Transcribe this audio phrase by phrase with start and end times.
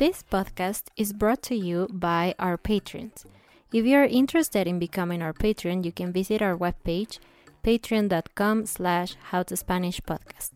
[0.00, 3.26] This podcast is brought to you by our patrons.
[3.70, 7.18] If you are interested in becoming our patron, you can visit our webpage,
[7.62, 10.52] patreon.com slash howtospanishpodcast.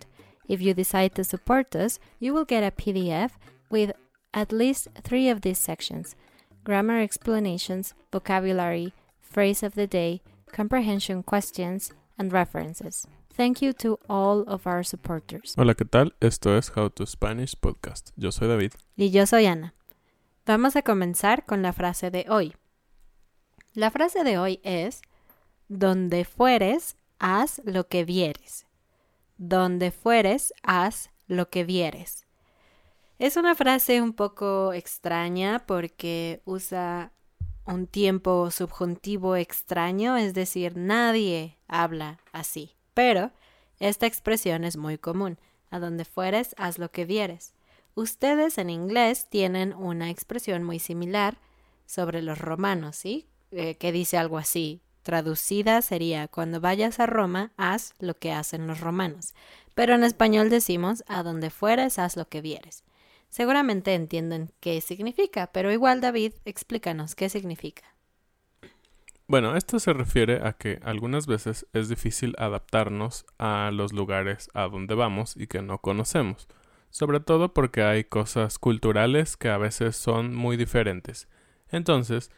[0.48, 3.32] If you decide to support us, you will get a PDF
[3.68, 3.92] with
[4.32, 6.16] at least three of these sections
[6.64, 13.06] grammar explanations, vocabulary, phrase of the day, comprehension questions, and references.
[13.36, 15.54] Thank you to all of our supporters.
[15.56, 16.14] Hola, ¿qué tal?
[16.20, 18.10] Esto es How to Spanish Podcast.
[18.14, 18.74] Yo soy David.
[18.96, 19.74] Y yo soy Ana.
[20.46, 22.54] Vamos a comenzar con la frase de hoy.
[23.72, 25.02] La frase de hoy es,
[25.68, 28.66] donde fueres, haz lo que vieres.
[29.36, 32.28] Donde fueres, haz lo que vieres.
[33.18, 37.10] Es una frase un poco extraña porque usa
[37.64, 42.76] un tiempo subjuntivo extraño, es decir, nadie habla así.
[42.94, 43.32] Pero
[43.80, 45.38] esta expresión es muy común.
[45.70, 47.52] A donde fueres, haz lo que vieres.
[47.96, 51.38] Ustedes en inglés tienen una expresión muy similar
[51.86, 53.26] sobre los romanos, ¿sí?
[53.50, 54.80] Eh, que dice algo así.
[55.02, 59.34] Traducida sería, cuando vayas a Roma, haz lo que hacen los romanos.
[59.74, 62.84] Pero en español decimos, a donde fueres, haz lo que vieres.
[63.28, 67.93] Seguramente entienden qué significa, pero igual David, explícanos qué significa.
[69.26, 74.68] Bueno, esto se refiere a que algunas veces es difícil adaptarnos a los lugares a
[74.68, 76.46] donde vamos y que no conocemos,
[76.90, 81.26] sobre todo porque hay cosas culturales que a veces son muy diferentes.
[81.70, 82.30] Entonces,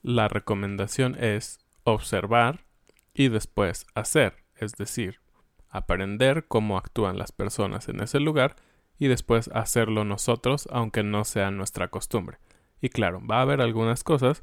[0.00, 2.64] la recomendación es observar
[3.12, 5.20] y después hacer, es decir,
[5.68, 8.56] aprender cómo actúan las personas en ese lugar
[8.98, 12.38] y después hacerlo nosotros aunque no sea nuestra costumbre.
[12.80, 14.42] Y claro, va a haber algunas cosas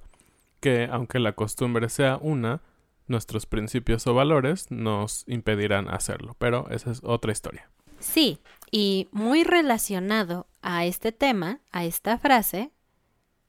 [0.59, 2.61] que aunque la costumbre sea una,
[3.07, 7.69] nuestros principios o valores nos impedirán hacerlo, pero esa es otra historia.
[7.99, 8.39] Sí,
[8.71, 12.71] y muy relacionado a este tema, a esta frase,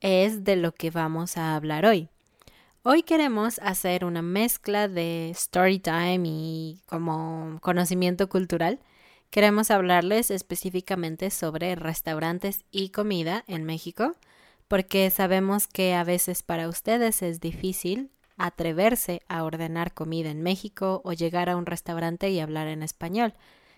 [0.00, 2.08] es de lo que vamos a hablar hoy.
[2.82, 8.78] Hoy queremos hacer una mezcla de story time y como conocimiento cultural.
[9.30, 14.14] Queremos hablarles específicamente sobre restaurantes y comida en México
[14.68, 21.00] porque sabemos que a veces para ustedes es difícil atreverse a ordenar comida en México
[21.04, 23.34] o llegar a un restaurante y hablar en español,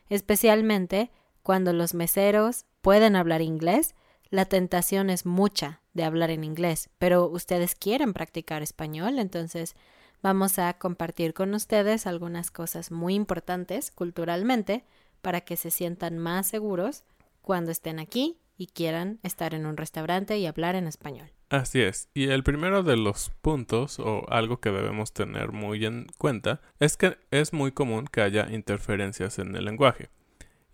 [0.09, 1.11] especialmente
[1.43, 3.95] cuando los meseros pueden hablar inglés,
[4.29, 9.75] la tentación es mucha de hablar en inglés, pero ustedes quieren practicar español, entonces
[10.23, 14.85] vamos a compartir con ustedes algunas cosas muy importantes culturalmente
[15.23, 17.05] para que se sientan más seguros
[17.43, 21.33] cuando estén aquí y quieran estar en un restaurante y hablar en español.
[21.49, 22.11] Así es.
[22.13, 26.99] Y el primero de los puntos o algo que debemos tener muy en cuenta es
[26.99, 30.11] que es muy común que haya interferencias en el lenguaje.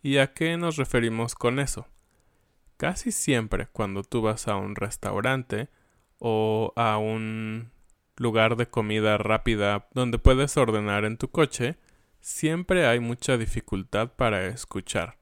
[0.03, 1.87] ¿Y a qué nos referimos con eso?
[2.77, 5.69] Casi siempre cuando tú vas a un restaurante
[6.19, 7.71] o a un
[8.17, 11.77] lugar de comida rápida donde puedes ordenar en tu coche,
[12.19, 15.19] siempre hay mucha dificultad para escuchar.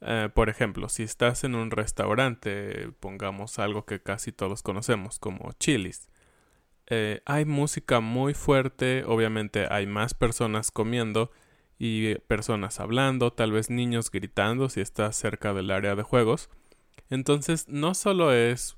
[0.00, 5.52] Eh, por ejemplo, si estás en un restaurante, pongamos algo que casi todos conocemos, como
[5.58, 6.10] Chili's,
[6.88, 11.32] eh, hay música muy fuerte, obviamente hay más personas comiendo
[11.78, 16.48] y personas hablando, tal vez niños gritando si estás cerca del área de juegos.
[17.10, 18.76] Entonces no solo es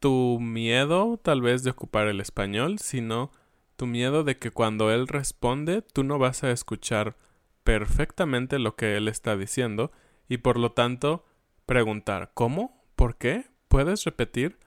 [0.00, 3.30] tu miedo tal vez de ocupar el español, sino
[3.76, 7.16] tu miedo de que cuando él responde tú no vas a escuchar
[7.62, 9.92] perfectamente lo que él está diciendo
[10.32, 11.26] y por lo tanto
[11.66, 12.82] preguntar ¿cómo?
[12.96, 13.44] ¿por qué?
[13.68, 14.58] ¿puedes repetir?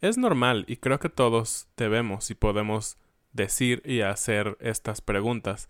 [0.00, 2.96] Es normal y creo que todos debemos y podemos
[3.32, 5.68] decir y hacer estas preguntas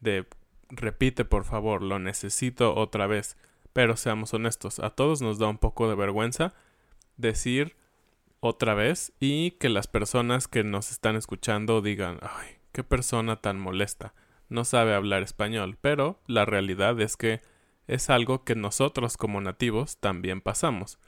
[0.00, 0.26] de
[0.70, 3.36] repite por favor, lo necesito otra vez.
[3.72, 6.52] Pero seamos honestos, a todos nos da un poco de vergüenza
[7.16, 7.76] decir
[8.40, 13.60] otra vez y que las personas que nos están escuchando digan, ay, qué persona tan
[13.60, 14.14] molesta,
[14.48, 17.40] no sabe hablar español, pero la realidad es que
[17.90, 20.98] es algo que nosotros como nativos también pasamos.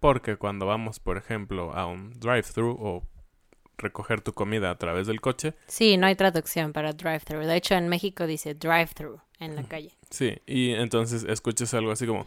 [0.00, 3.06] Porque cuando vamos, por ejemplo, a un drive-thru o
[3.78, 5.54] recoger tu comida a través del coche.
[5.68, 7.40] Sí, no hay traducción para drive-thru.
[7.40, 9.96] De hecho, en México dice drive-thru en la calle.
[10.10, 12.26] Sí, y entonces escuchas algo así como...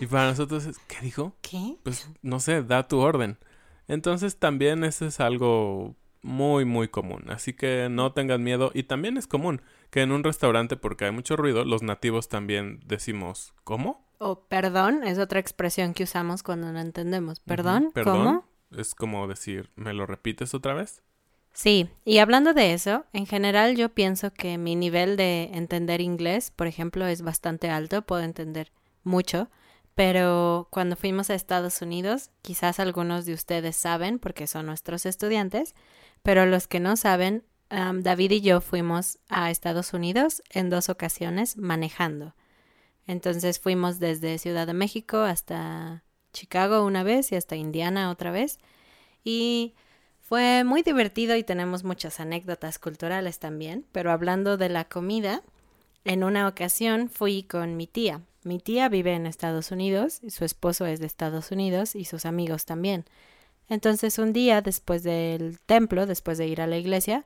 [0.00, 1.36] Y para nosotros, ¿qué dijo?
[1.42, 1.76] ¿Qué?
[1.84, 3.38] Pues no sé, da tu orden.
[3.86, 5.94] Entonces también eso es algo
[6.24, 7.24] muy, muy común.
[7.28, 8.72] Así que no tengan miedo.
[8.74, 12.80] Y también es común que en un restaurante, porque hay mucho ruido, los nativos también
[12.86, 14.08] decimos, ¿cómo?
[14.18, 17.40] O perdón es otra expresión que usamos cuando no entendemos.
[17.40, 17.92] ¿Perdón?
[18.02, 18.46] ¿Cómo?
[18.76, 21.02] Es como decir, ¿me lo repites otra vez?
[21.52, 26.50] Sí, y hablando de eso, en general yo pienso que mi nivel de entender inglés,
[26.50, 28.72] por ejemplo, es bastante alto, puedo entender
[29.04, 29.48] mucho,
[29.94, 35.74] pero cuando fuimos a Estados Unidos, quizás algunos de ustedes saben porque son nuestros estudiantes,
[36.22, 41.56] pero los que no saben, David y yo fuimos a Estados Unidos en dos ocasiones
[41.56, 42.34] manejando.
[43.06, 48.58] Entonces fuimos desde Ciudad de México hasta Chicago una vez y hasta Indiana otra vez.
[49.24, 49.74] Y
[50.20, 53.86] fue muy divertido y tenemos muchas anécdotas culturales también.
[53.92, 55.42] Pero hablando de la comida,
[56.04, 58.22] en una ocasión fui con mi tía.
[58.44, 62.26] Mi tía vive en Estados Unidos, y su esposo es de Estados Unidos y sus
[62.26, 63.06] amigos también.
[63.68, 67.24] Entonces un día después del templo, después de ir a la iglesia,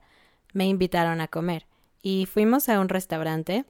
[0.53, 1.67] me invitaron a comer
[2.01, 3.65] y fuimos a un restaurante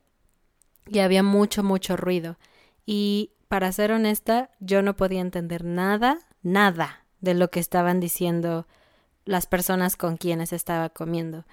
[0.88, 2.38] y había mucho, mucho ruido.
[2.86, 8.68] Y para ser honesta, yo no podía entender nada, nada de lo que estaban diciendo
[9.26, 11.46] las personas con quienes estaba comiendo.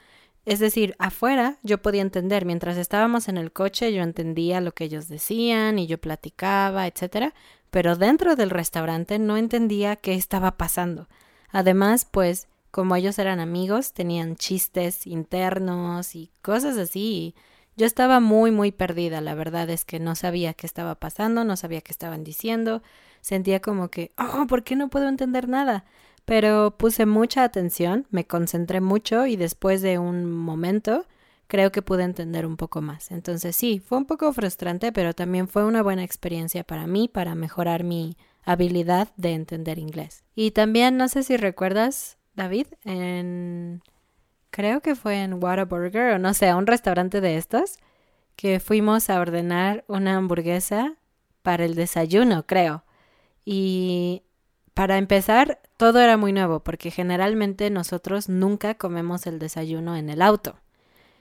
[0.46, 4.84] Es decir, afuera yo podía entender, mientras estábamos en el coche yo entendía lo que
[4.84, 7.34] ellos decían y yo platicaba, etcétera,
[7.70, 11.08] pero dentro del restaurante no entendía qué estaba pasando.
[11.50, 17.34] Además, pues, como ellos eran amigos, tenían chistes internos y cosas así.
[17.76, 19.20] Yo estaba muy, muy perdida.
[19.20, 22.82] La verdad es que no sabía qué estaba pasando, no sabía qué estaban diciendo.
[23.20, 25.84] Sentía como que, oh, ¿por qué no puedo entender nada?
[26.26, 31.06] Pero puse mucha atención, me concentré mucho y después de un momento
[31.46, 33.10] creo que pude entender un poco más.
[33.10, 37.34] Entonces sí, fue un poco frustrante, pero también fue una buena experiencia para mí para
[37.34, 40.24] mejorar mi habilidad de entender inglés.
[40.34, 43.82] Y también, no sé si recuerdas, David, en
[44.50, 47.78] creo que fue en Whataburger o no sé, un restaurante de estos,
[48.36, 50.94] que fuimos a ordenar una hamburguesa
[51.42, 52.84] para el desayuno, creo.
[53.44, 54.22] Y
[54.76, 60.20] para empezar, todo era muy nuevo, porque generalmente nosotros nunca comemos el desayuno en el
[60.20, 60.60] auto.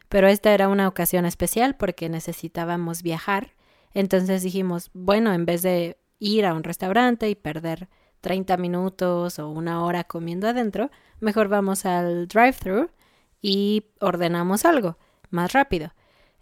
[0.09, 3.53] Pero esta era una ocasión especial porque necesitábamos viajar.
[3.93, 7.88] Entonces dijimos, bueno, en vez de ir a un restaurante y perder
[8.19, 12.89] 30 minutos o una hora comiendo adentro, mejor vamos al drive-thru
[13.41, 14.97] y ordenamos algo
[15.29, 15.93] más rápido.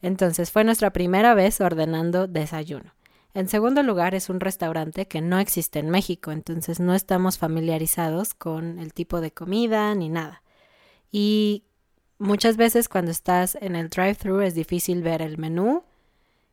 [0.01, 2.95] Entonces fue nuestra primera vez ordenando desayuno.
[3.33, 8.33] En segundo lugar, es un restaurante que no existe en México, entonces no estamos familiarizados
[8.33, 10.43] con el tipo de comida ni nada.
[11.11, 11.63] Y
[12.19, 15.83] muchas veces cuando estás en el drive-thru es difícil ver el menú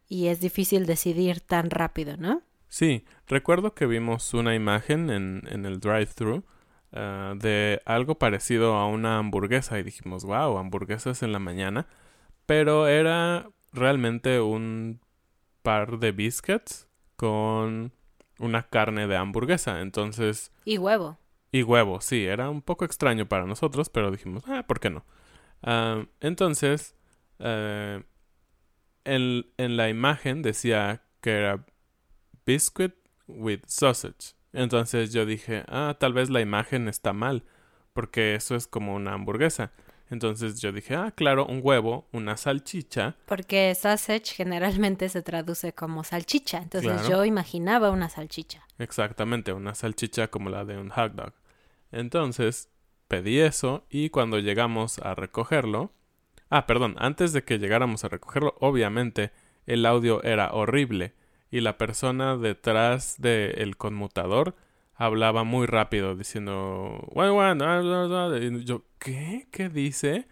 [0.09, 2.43] y es difícil decidir tan rápido, ¿no?
[2.69, 6.45] Sí, recuerdo que vimos una imagen en, en el drive-thru
[6.93, 11.87] Ah, de algo parecido a una hamburguesa y dijimos, wow, hamburguesas en la mañana.
[12.47, 15.01] Pero era realmente un
[15.63, 17.93] par de biscuits con
[18.39, 19.81] una carne de hamburguesa.
[19.81, 20.53] Entonces...
[20.65, 21.19] Y huevo.
[21.53, 25.05] Y huevo, sí, era un poco extraño para nosotros, pero dijimos, ah, ¿por qué no?
[25.63, 26.95] Ah, entonces,
[27.41, 28.03] eh,
[29.05, 31.67] en, en la imagen decía que era
[32.47, 32.95] biscuit
[33.27, 34.35] with sausage.
[34.53, 37.45] Entonces yo dije, ah, tal vez la imagen está mal,
[37.93, 39.73] porque eso es como una hamburguesa.
[40.11, 43.17] Entonces yo dije, ah, claro, un huevo, una salchicha.
[43.27, 46.59] Porque sausage generalmente se traduce como salchicha.
[46.59, 48.67] Entonces yo imaginaba una salchicha.
[48.79, 51.33] Exactamente, una salchicha como la de un hot dog.
[51.93, 52.71] Entonces
[53.07, 55.93] pedí eso y cuando llegamos a recogerlo,
[56.49, 59.31] ah, perdón, antes de que llegáramos a recogerlo, obviamente
[59.67, 61.15] el audio era horrible
[61.53, 64.57] y la persona detrás del conmutador
[64.95, 69.49] hablaba muy rápido diciendo, y yo, ¿qué?
[69.51, 70.27] ¿Qué dice?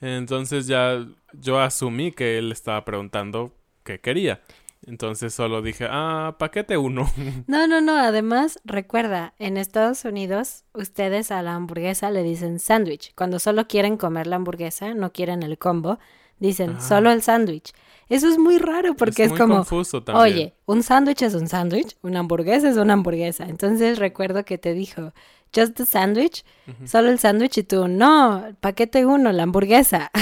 [0.00, 4.40] Entonces ya yo asumí que él estaba preguntando qué quería.
[4.86, 7.10] Entonces solo dije, ah, paquete uno.
[7.46, 7.96] No, no, no.
[7.98, 13.12] Además, recuerda, en Estados Unidos, ustedes a la hamburguesa le dicen sándwich.
[13.14, 15.98] Cuando solo quieren comer la hamburguesa, no quieren el combo,
[16.38, 16.80] dicen Ah.
[16.80, 17.72] solo el sándwich.
[18.08, 20.24] Eso es muy raro porque es, muy como, confuso también.
[20.24, 23.44] oye, un sándwich es un sándwich, una hamburguesa es una hamburguesa.
[23.48, 25.12] Entonces recuerdo que te dijo,
[25.54, 26.44] just the sandwich,
[26.84, 30.10] solo el sándwich y tú, no, paquete uno, la hamburguesa.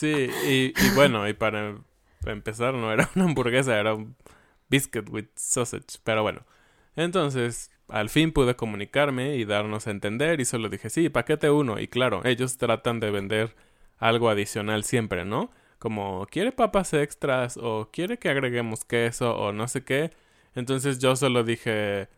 [0.00, 1.76] Sí, y, y bueno, y para
[2.26, 4.16] empezar no era una hamburguesa, era un
[4.68, 6.44] biscuit with sausage, pero bueno.
[6.96, 11.78] Entonces, al fin pude comunicarme y darnos a entender y solo dije, sí, paquete uno.
[11.78, 13.54] Y claro, ellos tratan de vender
[13.98, 15.50] algo adicional siempre, ¿no?
[15.78, 17.56] Como, ¿quiere papas extras?
[17.56, 19.36] o ¿quiere que agreguemos queso?
[19.36, 20.10] o no sé qué.
[20.54, 22.08] Entonces yo solo dije,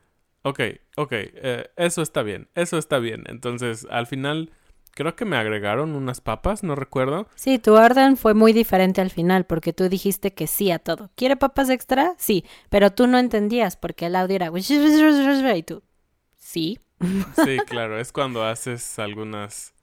[0.42, 0.60] ok,
[0.96, 3.24] ok, eh, eso está bien, eso está bien.
[3.26, 4.50] Entonces, al final,
[4.92, 7.26] creo que me agregaron unas papas, no recuerdo.
[7.34, 11.10] Sí, tu orden fue muy diferente al final porque tú dijiste que sí a todo.
[11.16, 12.14] ¿Quiere papas extra?
[12.18, 14.50] Sí, pero tú no entendías porque el audio era
[15.56, 15.82] y tú,
[16.38, 16.78] sí.
[17.34, 19.74] Sí, claro, es cuando haces algunas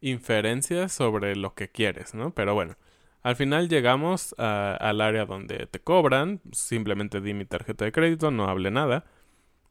[0.00, 2.32] inferencias sobre lo que quieres, ¿no?
[2.34, 2.76] Pero bueno,
[3.22, 8.30] al final llegamos a- al área donde te cobran, simplemente di mi tarjeta de crédito,
[8.30, 9.04] no hablé nada,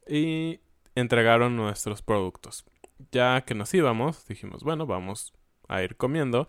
[0.08, 0.60] y
[0.96, 2.66] entregaron nuestros productos.
[3.12, 5.34] Ya que nos íbamos, dijimos, bueno, vamos
[5.68, 6.48] a ir comiendo,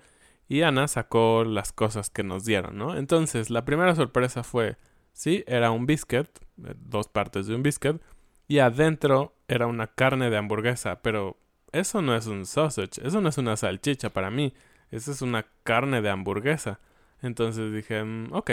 [0.48, 2.96] y Ana sacó las cosas que nos dieron, ¿no?
[2.96, 4.76] Entonces, la primera sorpresa fue,
[5.12, 6.28] sí, era un biscuit,
[6.64, 8.00] eh, dos partes de un biscuit,
[8.46, 11.38] y adentro era una carne de hamburguesa, pero
[11.72, 14.54] eso no es un sausage, eso no es una salchicha para mí,
[14.90, 16.78] eso es una carne de hamburguesa.
[17.22, 18.50] Entonces dije, "Mm, ok.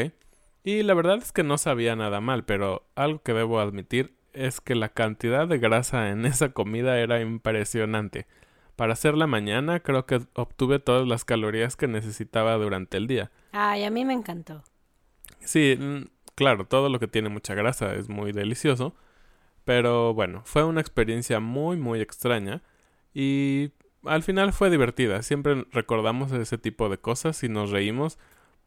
[0.64, 4.62] Y la verdad es que no sabía nada mal, pero algo que debo admitir es
[4.62, 8.28] que la cantidad de grasa en esa comida era impresionante.
[8.76, 13.32] Para hacer la mañana creo que obtuve todas las calorías que necesitaba durante el día.
[13.52, 14.64] Ay, a mí me encantó.
[15.40, 18.96] Sí, mm, claro, todo lo que tiene mucha grasa es muy delicioso.
[19.66, 22.64] Pero bueno, fue una experiencia muy, muy extraña.
[23.14, 23.72] Y
[24.04, 25.22] al final fue divertida.
[25.22, 28.18] Siempre recordamos ese tipo de cosas y nos reímos.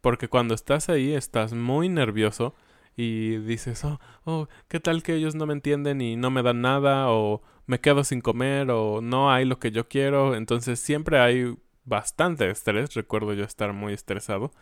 [0.01, 2.55] Porque cuando estás ahí estás muy nervioso.
[2.97, 6.61] Y dices, oh, oh, ¿qué tal que ellos no me entienden y no me dan
[6.61, 7.11] nada?
[7.11, 8.71] O me quedo sin comer.
[8.71, 10.35] O no hay lo que yo quiero.
[10.35, 12.95] Entonces siempre hay bastante estrés.
[12.95, 14.53] Recuerdo yo estar muy estresado.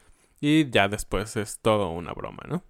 [0.40, 2.64] Y ya después es todo una broma, ¿no?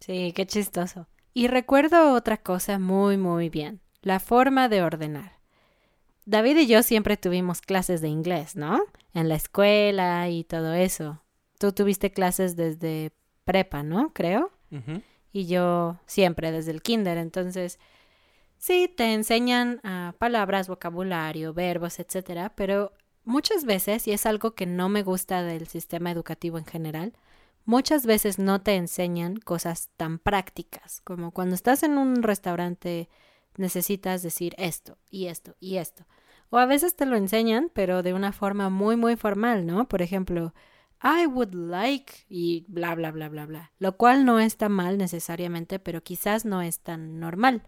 [0.00, 1.06] Sí, qué chistoso.
[1.32, 5.38] Y recuerdo otra cosa muy, muy bien, la forma de ordenar.
[6.26, 8.82] David y yo siempre tuvimos clases de inglés, ¿no?
[9.14, 11.22] En la escuela y todo eso.
[11.58, 13.12] Tú tuviste clases desde
[13.44, 14.12] prepa, ¿no?
[14.12, 14.50] Creo.
[15.32, 17.18] Y yo siempre desde el kinder.
[17.18, 17.78] Entonces,
[18.58, 22.92] sí, te enseñan ah, palabras, vocabulario, verbos, etcétera, pero
[23.24, 27.12] muchas veces, y es algo que no me gusta del sistema educativo en general,
[27.64, 33.08] muchas veces no te enseñan cosas tan prácticas, como cuando estás en un restaurante
[33.56, 36.04] necesitas decir esto y esto y esto.
[36.50, 39.88] O a veces te lo enseñan, pero de una forma muy, muy formal, ¿no?
[39.88, 40.54] Por ejemplo,
[41.02, 43.72] I would like y bla, bla, bla, bla, bla.
[43.78, 47.62] Lo cual no está mal necesariamente, pero quizás no es tan normal.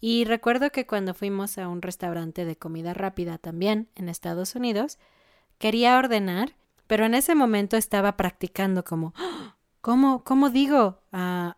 [0.00, 4.98] Y recuerdo que cuando fuimos a un restaurante de comida rápida también en Estados Unidos,
[5.58, 6.56] quería ordenar,
[6.86, 11.00] pero en ese momento estaba practicando como, "Ah, ¿cómo, cómo digo?
[11.12, 11.56] Ah,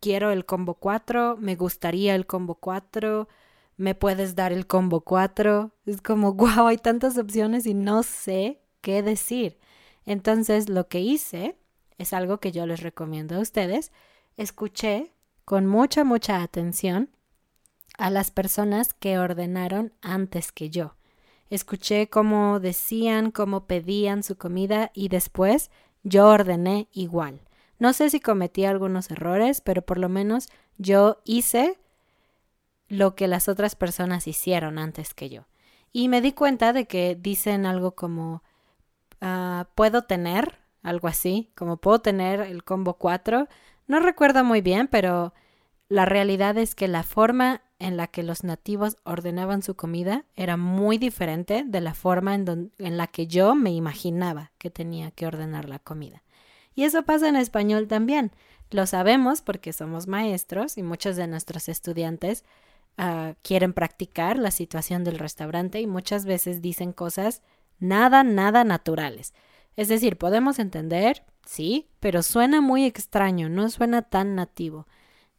[0.00, 3.28] quiero el combo 4, me gustaría el combo 4,
[3.76, 5.72] me puedes dar el combo 4.
[5.86, 9.58] Es como, wow, hay tantas opciones y no sé qué decir.
[10.06, 11.56] Entonces lo que hice
[11.98, 13.92] es algo que yo les recomiendo a ustedes.
[14.36, 15.12] Escuché
[15.44, 17.10] con mucha, mucha atención
[17.98, 20.96] a las personas que ordenaron antes que yo.
[21.50, 25.70] Escuché cómo decían, cómo pedían su comida y después
[26.02, 27.42] yo ordené igual.
[27.78, 31.78] No sé si cometí algunos errores, pero por lo menos yo hice
[32.88, 35.46] lo que las otras personas hicieron antes que yo.
[35.92, 38.42] Y me di cuenta de que dicen algo como,
[39.22, 43.48] ah, puedo tener, algo así, como puedo tener el combo 4.
[43.86, 45.32] No recuerdo muy bien, pero
[45.88, 50.56] la realidad es que la forma en la que los nativos ordenaban su comida era
[50.56, 55.26] muy diferente de la forma en, en la que yo me imaginaba que tenía que
[55.26, 56.22] ordenar la comida.
[56.74, 58.32] Y eso pasa en español también.
[58.70, 62.44] Lo sabemos porque somos maestros y muchos de nuestros estudiantes
[62.96, 67.42] ah, quieren practicar la situación del restaurante y muchas veces dicen cosas
[67.82, 69.34] nada, nada naturales.
[69.76, 74.86] Es decir, podemos entender, sí, pero suena muy extraño, no suena tan nativo.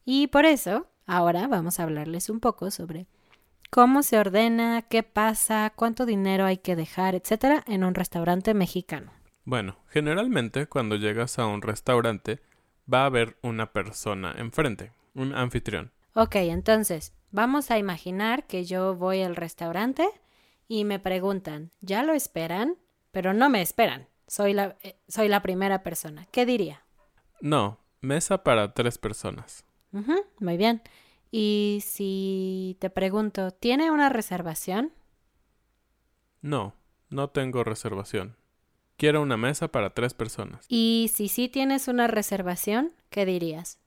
[0.04, 3.06] Y por eso, ahora vamos a hablarles un poco sobre
[3.70, 9.12] cómo se ordena, qué pasa, cuánto dinero hay que dejar, etcétera, en un restaurante mexicano.
[9.44, 12.40] Bueno, generalmente cuando llegas a un restaurante
[12.92, 15.92] va a haber una persona enfrente, un anfitrión.
[16.14, 20.06] Ok, entonces, vamos a imaginar que yo voy al restaurante
[20.68, 22.76] y me preguntan, ¿ya lo esperan?
[23.10, 24.08] Pero no me esperan.
[24.26, 26.26] Soy la, eh, soy la primera persona.
[26.32, 26.84] ¿Qué diría?
[27.40, 29.64] No, mesa para tres personas.
[30.40, 30.82] Muy bien.
[31.30, 34.92] Y si te pregunto, ¿tiene una reservación?
[36.40, 36.74] No,
[37.10, 38.36] no tengo reservación.
[38.96, 40.66] Quiero una mesa para tres personas.
[40.68, 43.80] Y si sí tienes una reservación, ¿qué dirías?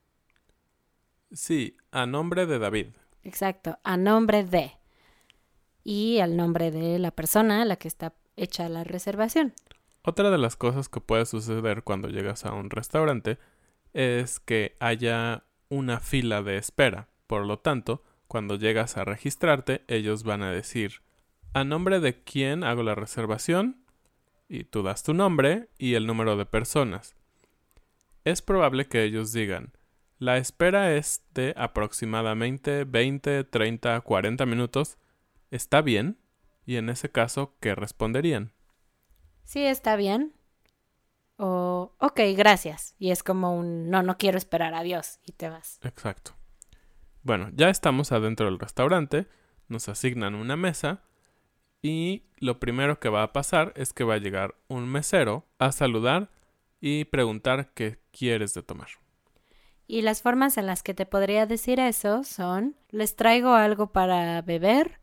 [1.31, 2.87] Sí, a nombre de David.
[3.23, 4.73] Exacto, a nombre de.
[5.87, 9.53] Y al nombre de la persona a la que está hecha la reservación.
[10.03, 13.37] Otra de las cosas que puede suceder cuando llegas a un restaurante
[13.93, 17.07] es que haya una fila de espera.
[17.25, 21.01] Por lo tanto, cuando llegas a registrarte, ellos van a decir
[21.53, 23.77] a nombre de quién hago la reservación
[24.49, 27.15] y tú das tu nombre y el número de personas.
[28.25, 29.71] Es probable que ellos digan
[30.19, 34.97] la espera es de aproximadamente 20, 30, 40 minutos.
[35.51, 36.17] ¿Está bien?
[36.65, 38.53] Y en ese caso, ¿qué responderían?
[39.43, 40.33] Sí, está bien.
[41.37, 42.95] O, ok, gracias.
[42.99, 45.19] Y es como un, no, no quiero esperar, adiós.
[45.23, 45.79] Y te vas.
[45.83, 46.35] Exacto.
[47.23, 49.27] Bueno, ya estamos adentro del restaurante,
[49.67, 51.03] nos asignan una mesa
[51.81, 55.71] y lo primero que va a pasar es que va a llegar un mesero a
[55.71, 56.29] saludar
[56.79, 58.87] y preguntar qué quieres de tomar.
[59.87, 64.41] Y las formas en las que te podría decir eso son, les traigo algo para
[64.41, 64.99] beber,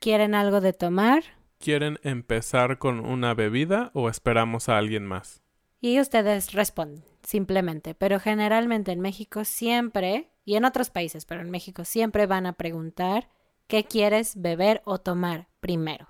[0.00, 1.22] quieren algo de tomar,
[1.58, 5.42] ¿Quieren empezar con una bebida o esperamos a alguien más?
[5.82, 7.94] y ustedes responden, simplemente.
[7.94, 12.52] Pero generalmente en México siempre, y en otros países, pero en México siempre van a
[12.54, 13.28] preguntar
[13.66, 16.06] qué quieres beber o tomar primero.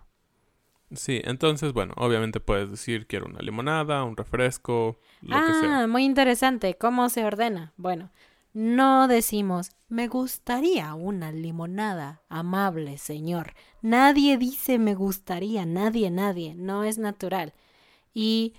[0.93, 5.83] Sí, entonces, bueno, obviamente puedes decir quiero una limonada, un refresco, lo que sea.
[5.83, 6.75] Ah, muy interesante.
[6.75, 7.73] ¿Cómo se ordena?
[7.77, 8.11] Bueno,
[8.53, 13.55] no decimos, me gustaría una limonada, amable señor.
[13.81, 16.55] Nadie dice me gustaría, nadie, nadie.
[16.55, 17.55] No es natural.
[18.13, 18.55] Y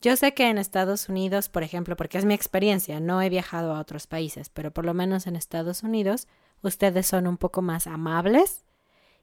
[0.00, 3.74] yo sé que en Estados Unidos, por ejemplo, porque es mi experiencia, no he viajado
[3.74, 6.28] a otros países, pero por lo menos en Estados Unidos,
[6.62, 8.64] ustedes son un poco más amables.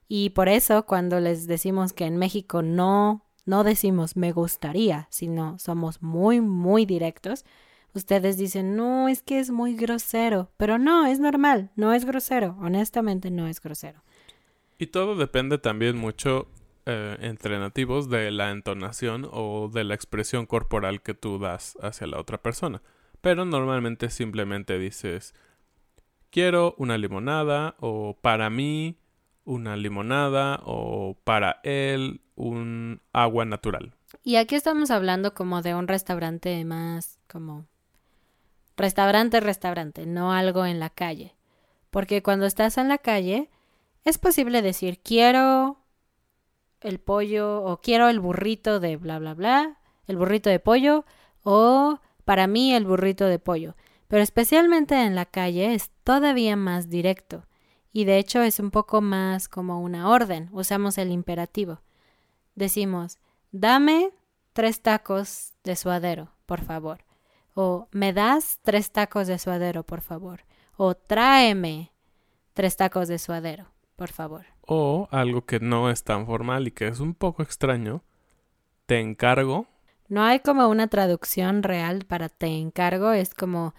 [0.08, 5.58] Y por eso cuando les decimos que en México no, no decimos me gustaría, sino
[5.58, 7.44] somos muy, muy directos,
[7.98, 10.50] ustedes dicen, no, es que es muy grosero.
[10.56, 12.56] Pero no, es normal, no es grosero.
[12.60, 14.02] Honestamente, no es grosero.
[14.78, 16.48] Y todo depende también mucho
[16.84, 22.06] eh, entre nativos de la entonación o de la expresión corporal que tú das hacia
[22.06, 22.82] la otra persona.
[23.20, 25.34] Pero normalmente simplemente dices
[26.30, 28.98] quiero una limonada o para mí
[29.44, 33.94] una limonada o para él un agua natural.
[34.22, 37.66] Y aquí estamos hablando como de un restaurante más como
[38.76, 41.34] restaurante, restaurante, no algo en la calle.
[41.90, 43.50] Porque cuando estás en la calle,
[44.04, 45.78] es posible decir quiero
[46.80, 51.04] el pollo o quiero el burrito de bla, bla, bla, el burrito de pollo
[51.42, 53.76] o para mí el burrito de pollo.
[54.08, 57.46] Pero especialmente en la calle es todavía más directo
[57.92, 60.48] y de hecho es un poco más como una orden.
[60.52, 61.80] Usamos el imperativo.
[62.54, 63.18] Decimos,
[63.52, 64.10] dame
[64.52, 67.05] tres tacos de suadero, por favor.
[67.58, 70.44] O me das tres tacos de suadero, por favor.
[70.76, 71.90] O tráeme
[72.52, 74.44] tres tacos de suadero, por favor.
[74.60, 78.04] O algo que no es tan formal y que es un poco extraño,
[78.84, 79.66] te encargo.
[80.06, 83.72] No hay como una traducción real para te encargo, es como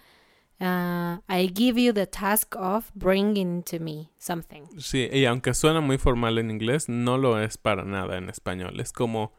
[0.60, 4.62] uh, I give you the task of bringing to me something.
[4.80, 8.80] Sí, y aunque suena muy formal en inglés, no lo es para nada en español.
[8.80, 9.34] Es como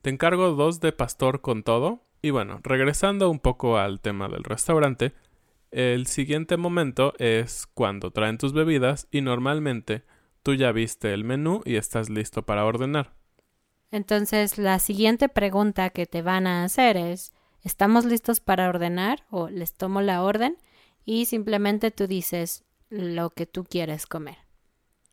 [0.00, 2.05] te encargo dos de pastor con todo.
[2.26, 5.12] Y bueno, regresando un poco al tema del restaurante,
[5.70, 10.02] el siguiente momento es cuando traen tus bebidas y normalmente
[10.42, 13.14] tú ya viste el menú y estás listo para ordenar.
[13.92, 19.24] Entonces, la siguiente pregunta que te van a hacer es, ¿estamos listos para ordenar?
[19.30, 20.56] O les tomo la orden
[21.04, 24.38] y simplemente tú dices lo que tú quieres comer.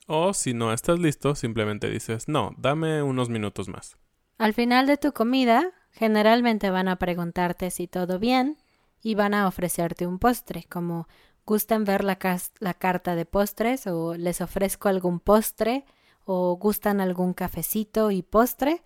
[0.07, 3.97] O si no estás listo, simplemente dices, no, dame unos minutos más.
[4.39, 8.57] Al final de tu comida, generalmente van a preguntarte si todo bien
[9.01, 11.07] y van a ofrecerte un postre, como
[11.45, 15.83] ¿Gustan ver la, carta de postres o les ofrezco algún postre
[16.23, 18.81] o gustan algún cafecito y postre?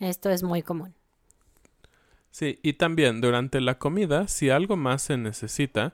[0.00, 0.94] Esto es muy común.
[2.30, 5.92] Sí, y también durante la comida, si algo más se necesita,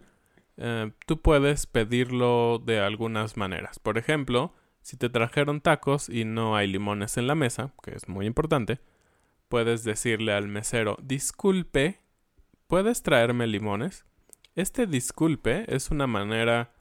[0.56, 3.80] eh, tú puedes pedirlo de algunas maneras.
[3.80, 8.08] Por ejemplo, si te trajeron tacos y no hay limones en la mesa, que es
[8.08, 8.78] muy importante,
[9.54, 12.00] puedes decirle al mesero, disculpe,
[12.66, 14.04] ¿puedes traerme limones?
[14.56, 16.72] Este disculpe es una manera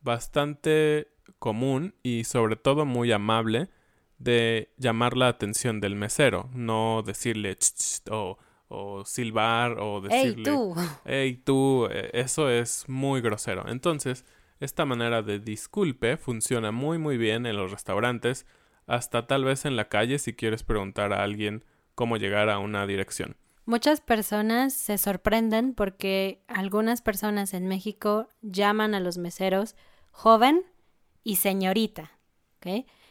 [0.00, 3.70] bastante común y sobre todo muy amable
[4.18, 7.56] de llamar la atención del mesero, no decirle
[8.10, 10.74] o, o, silbar o decirle ¡Ey tú!
[11.04, 11.86] ¡Ey tú!
[11.88, 13.68] E, eso es muy grosero.
[13.68, 14.24] Entonces,
[14.58, 18.44] esta manera de disculpe funciona muy muy bien en los restaurantes,
[18.88, 21.62] hasta tal vez en la calle si quieres preguntar a alguien
[21.98, 23.36] cómo llegar a una dirección.
[23.64, 29.74] Muchas personas se sorprenden porque algunas personas en México llaman a los meseros
[30.12, 30.62] joven
[31.24, 32.12] y señorita.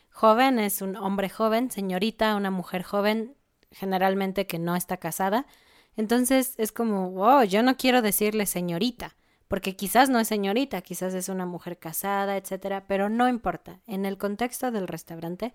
[0.09, 3.35] Joven es un hombre joven, señorita una mujer joven,
[3.71, 5.47] generalmente que no está casada.
[5.97, 9.17] Entonces es como, wow, yo no quiero decirle señorita,
[9.49, 13.81] porque quizás no es señorita, quizás es una mujer casada, etcétera, pero no importa.
[13.85, 15.53] En el contexto del restaurante,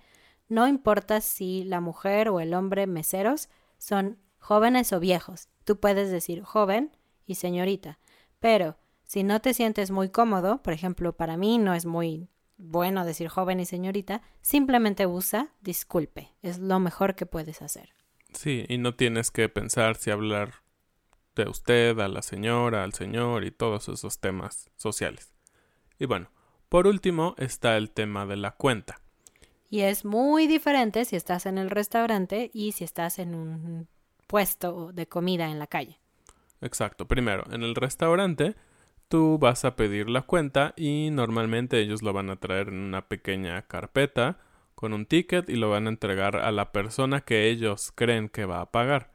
[0.49, 5.49] no importa si la mujer o el hombre meseros son jóvenes o viejos.
[5.65, 7.99] Tú puedes decir joven y señorita,
[8.39, 13.05] pero si no te sientes muy cómodo, por ejemplo, para mí no es muy bueno
[13.05, 16.35] decir joven y señorita, simplemente usa disculpe.
[16.43, 17.91] Es lo mejor que puedes hacer.
[18.33, 20.63] Sí, y no tienes que pensar si hablar
[21.35, 25.35] de usted, a la señora, al señor y todos esos temas sociales.
[25.99, 26.31] Y bueno,
[26.69, 29.02] por último está el tema de la cuenta.
[29.73, 33.89] Y es muy diferente si estás en el restaurante y si estás en un
[34.27, 35.99] puesto de comida en la calle.
[36.61, 37.09] Exacto.
[37.09, 38.55] Primero, en el restaurante
[39.09, 43.09] tú vas a pedir la cuenta y normalmente ellos lo van a traer en una
[43.09, 44.37] pequeña carpeta
[44.75, 48.45] con un ticket y lo van a entregar a la persona que ellos creen que
[48.45, 49.11] va a pagar.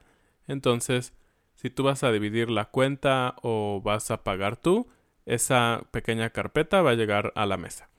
[0.48, 1.14] Entonces,
[1.54, 4.88] si tú vas a dividir la cuenta o vas a pagar tú,
[5.28, 7.92] esa pequeña carpeta va a llegar a la mesa.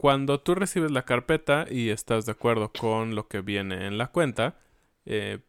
[0.00, 4.06] Cuando tú recibes la carpeta y estás de acuerdo con lo que viene en la
[4.06, 4.58] cuenta,
[5.04, 5.40] eh,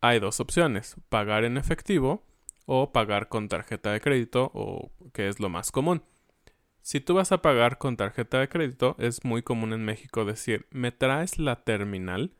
[0.00, 2.22] hay dos opciones, pagar en efectivo
[2.66, 6.04] o pagar con tarjeta de crédito o que es lo más común.
[6.82, 10.68] Si tú vas a pagar con tarjeta de crédito, es muy común en México decir,
[10.70, 12.32] me traes la terminal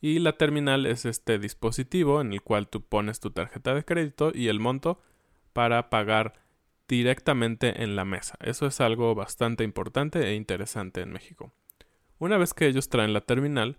[0.00, 4.32] y la terminal es este dispositivo en el cual tú pones tu tarjeta de crédito
[4.34, 5.00] y el monto
[5.52, 6.43] para pagar
[6.88, 8.36] directamente en la mesa.
[8.40, 11.52] Eso es algo bastante importante e interesante en México.
[12.18, 13.78] Una vez que ellos traen la terminal,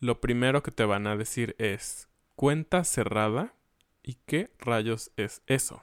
[0.00, 3.56] lo primero que te van a decir es cuenta cerrada
[4.06, 5.82] ¿Y qué rayos es eso?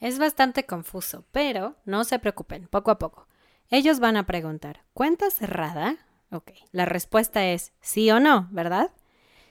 [0.00, 3.28] Es bastante confuso, pero no se preocupen, poco a poco.
[3.68, 5.98] Ellos van a preguntar, ¿cuenta cerrada?
[6.30, 8.90] Ok, la respuesta es sí o no, ¿verdad?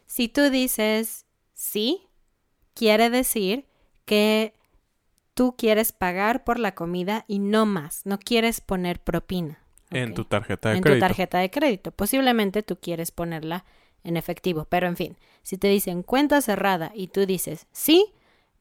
[0.07, 2.07] Si tú dices sí,
[2.73, 3.67] quiere decir
[4.05, 4.55] que
[5.33, 9.59] tú quieres pagar por la comida y no más, no quieres poner propina.
[9.89, 10.95] En tu tarjeta de en crédito.
[10.95, 11.91] En tu tarjeta de crédito.
[11.91, 13.63] Posiblemente tú quieres ponerla
[14.03, 14.65] en efectivo.
[14.65, 18.13] Pero en fin, si te dicen cuenta cerrada y tú dices sí,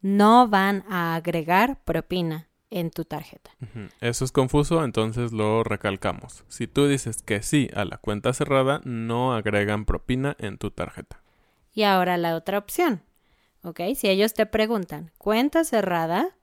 [0.03, 3.51] no van a agregar propina en tu tarjeta.
[4.01, 6.45] Eso es confuso, entonces lo recalcamos.
[6.49, 11.23] Si tú dices que sí a la cuenta cerrada, no agregan propina en tu tarjeta.
[11.75, 13.03] Y ahora la otra opción,
[13.63, 13.81] ¿ok?
[13.95, 16.35] Si ellos te preguntan cuenta cerrada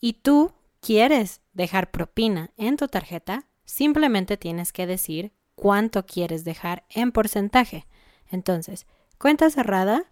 [0.00, 6.84] y tú quieres dejar propina en tu tarjeta, simplemente tienes que decir cuánto quieres dejar
[6.88, 7.86] en porcentaje.
[8.30, 8.86] Entonces,
[9.18, 10.04] cuenta cerrada,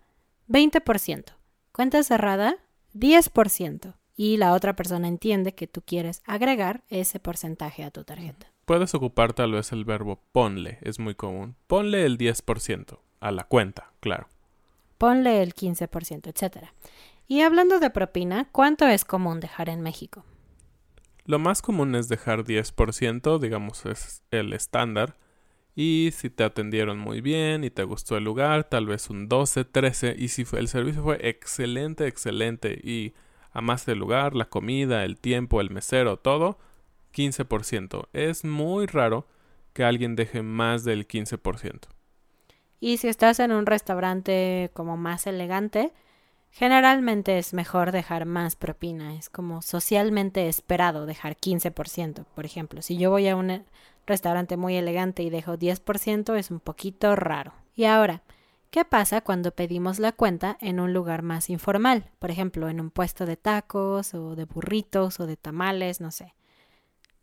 [0.49, 1.25] 20%.
[1.73, 2.57] Cuenta cerrada,
[2.95, 3.95] 10%.
[4.17, 8.51] Y la otra persona entiende que tú quieres agregar ese porcentaje a tu tarjeta.
[8.65, 11.55] Puedes ocupar tal vez el verbo ponle, es muy común.
[11.67, 14.27] Ponle el 10% a la cuenta, claro.
[14.99, 16.69] Ponle el 15%, etc.
[17.29, 20.25] Y hablando de propina, ¿cuánto es común dejar en México?
[21.25, 25.17] Lo más común es dejar 10%, digamos es el estándar.
[25.75, 29.65] Y si te atendieron muy bien y te gustó el lugar, tal vez un 12,
[29.65, 30.15] 13.
[30.17, 33.15] Y si el servicio fue excelente, excelente y
[33.53, 36.59] amaste el lugar, la comida, el tiempo, el mesero, todo,
[37.13, 38.09] 15%.
[38.13, 39.27] Es muy raro
[39.73, 41.89] que alguien deje más del 15%.
[42.79, 45.93] Y si estás en un restaurante como más elegante,
[46.51, 49.15] generalmente es mejor dejar más propina.
[49.15, 52.25] Es como socialmente esperado dejar 15%.
[52.35, 53.65] Por ejemplo, si yo voy a un
[54.07, 57.53] restaurante muy elegante y dejo 10% es un poquito raro.
[57.75, 58.23] Y ahora,
[58.71, 62.11] ¿qué pasa cuando pedimos la cuenta en un lugar más informal?
[62.19, 66.35] Por ejemplo, en un puesto de tacos o de burritos o de tamales, no sé.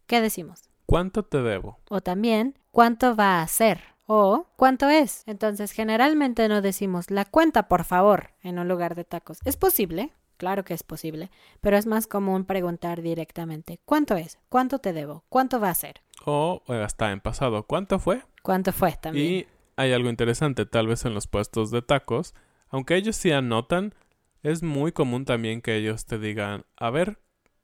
[0.08, 0.70] ¿qué decimos?
[0.86, 1.80] ¿Cuánto te debo?
[1.90, 3.93] O también, ¿cuánto va a ser?
[4.06, 5.24] O ¿cuánto es?
[5.28, 9.40] Entonces, generalmente no decimos la cuenta, por favor, en un lugar de tacos.
[9.46, 10.12] ¿Es posible?
[10.38, 14.40] Claro que es posible, pero es más común preguntar directamente ¿cuánto es?
[14.50, 15.24] ¿Cuánto te debo?
[15.30, 16.02] ¿Cuánto va a ser?
[16.26, 18.24] O eh, hasta en pasado, ¿cuánto fue?
[18.42, 19.26] ¿Cuánto fue también?
[19.26, 22.34] Y hay algo interesante, tal vez en los puestos de tacos,
[22.70, 23.94] aunque ellos sí anotan,
[24.42, 27.20] es muy común también que ellos te digan, a ver,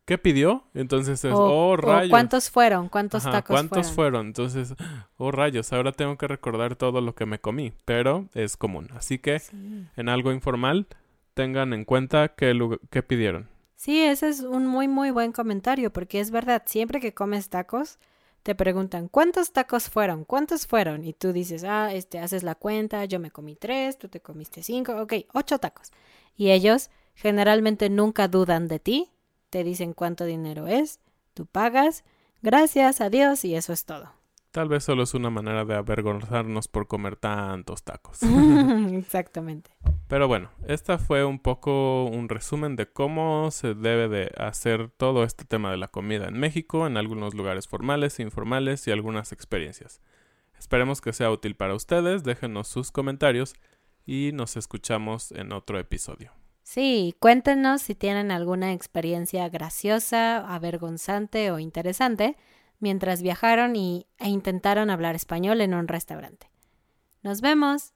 [0.10, 0.64] ¿qué pidió?
[0.74, 2.10] Entonces es, o, oh o rayos.
[2.10, 2.90] ¿Cuántos fueron?
[2.90, 3.96] ¿Cuántos Ajá, tacos ¿Cuántos fueron?
[3.96, 4.28] fueron?
[4.28, 4.74] Entonces,
[5.18, 8.90] oh rayos, ahora tengo que recordar todo lo que me comí, pero es común.
[8.96, 9.86] Así que Sí.
[9.96, 10.88] en algo informal,
[11.36, 12.58] tengan en cuenta qué,
[12.90, 13.48] qué pidieron.
[13.76, 18.00] Sí, ese es un muy, muy buen comentario, porque es verdad, siempre que comes tacos,
[18.42, 20.26] te preguntan, ¿cuántos tacos fueron?
[20.26, 21.04] ¿Cuántos fueron?
[21.06, 24.64] Y tú dices, ah, este, haces la cuenta, yo me comí tres, tú te comiste
[24.64, 25.92] cinco, ok, ocho tacos.
[26.36, 29.12] Y ellos generalmente nunca dudan de ti,
[29.50, 31.00] te dicen cuánto dinero es,
[31.34, 32.04] tú pagas,
[32.42, 34.12] gracias, adiós, y eso es todo.
[34.52, 38.20] Tal vez solo es una manera de avergonzarnos por comer tantos tacos.
[38.94, 39.72] Exactamente.
[40.08, 45.24] Pero bueno, esta fue un poco un resumen de cómo se debe de hacer todo
[45.24, 50.02] este tema de la comida en México, en algunos lugares formales, informales y algunas experiencias.
[50.58, 53.54] Esperemos que sea útil para ustedes, déjenos sus comentarios
[54.06, 56.39] y nos escuchamos en otro episodio.
[56.72, 62.38] Sí, cuéntenos si tienen alguna experiencia graciosa, avergonzante o interesante
[62.78, 66.52] mientras viajaron y, e intentaron hablar español en un restaurante.
[67.24, 67.96] Nos vemos.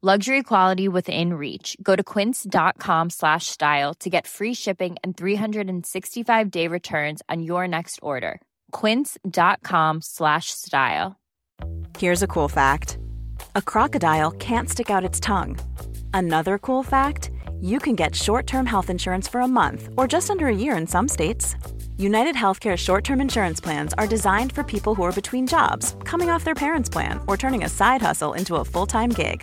[0.00, 1.76] Luxury quality within reach.
[1.82, 7.66] Go to quince.com slash style to get free shipping and 365 day returns on your
[7.66, 8.40] next order.
[8.70, 11.18] Quince.com slash style.
[11.98, 12.96] Here's a cool fact
[13.56, 15.58] a crocodile can't stick out its tongue.
[16.14, 20.30] Another cool fact you can get short term health insurance for a month or just
[20.30, 21.56] under a year in some states.
[21.96, 26.30] United Healthcare short term insurance plans are designed for people who are between jobs, coming
[26.30, 29.42] off their parents' plan, or turning a side hustle into a full time gig.